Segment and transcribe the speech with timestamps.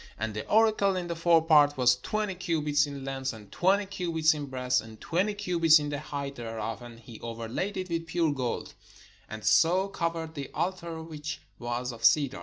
[0.17, 4.47] And the oracle in the forepart was twenty cubits in length, and twenty cubits in
[4.47, 8.73] breadth, and twenty cubits in the height thereof: and he overlaid it with pure gold;
[9.29, 12.39] and so covered the altar which was of cedar.